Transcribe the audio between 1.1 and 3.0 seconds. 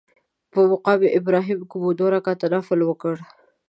ابراهیم کې مو دوه رکعته نفل